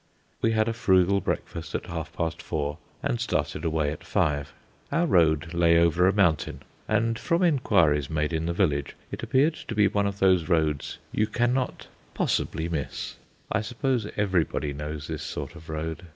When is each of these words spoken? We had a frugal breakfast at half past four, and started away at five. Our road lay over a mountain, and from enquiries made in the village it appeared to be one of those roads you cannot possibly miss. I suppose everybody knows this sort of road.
We 0.41 0.53
had 0.53 0.67
a 0.67 0.73
frugal 0.73 1.21
breakfast 1.21 1.75
at 1.75 1.85
half 1.85 2.11
past 2.13 2.41
four, 2.41 2.79
and 3.03 3.21
started 3.21 3.63
away 3.63 3.91
at 3.91 4.03
five. 4.03 4.51
Our 4.91 5.05
road 5.05 5.53
lay 5.53 5.77
over 5.77 6.07
a 6.07 6.11
mountain, 6.11 6.63
and 6.87 7.19
from 7.19 7.43
enquiries 7.43 8.09
made 8.09 8.33
in 8.33 8.47
the 8.47 8.51
village 8.53 8.95
it 9.11 9.21
appeared 9.21 9.53
to 9.53 9.75
be 9.75 9.87
one 9.87 10.07
of 10.07 10.17
those 10.17 10.49
roads 10.49 10.97
you 11.11 11.27
cannot 11.27 11.85
possibly 12.15 12.67
miss. 12.67 13.17
I 13.51 13.61
suppose 13.61 14.07
everybody 14.17 14.73
knows 14.73 15.07
this 15.07 15.21
sort 15.21 15.55
of 15.55 15.69
road. 15.69 16.07